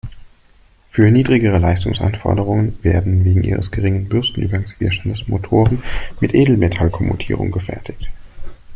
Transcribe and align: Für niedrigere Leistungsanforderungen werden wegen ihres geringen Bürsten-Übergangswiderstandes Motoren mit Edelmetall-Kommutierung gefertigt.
Für 0.89 1.11
niedrigere 1.11 1.59
Leistungsanforderungen 1.59 2.83
werden 2.83 3.23
wegen 3.23 3.43
ihres 3.43 3.69
geringen 3.69 4.09
Bürsten-Übergangswiderstandes 4.09 5.27
Motoren 5.27 5.83
mit 6.19 6.33
Edelmetall-Kommutierung 6.33 7.51
gefertigt. 7.51 8.07